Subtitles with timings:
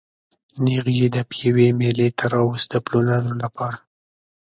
[0.63, 3.77] نېغ یې د پېوې مېلې ته راوست د پلورلو لپاره.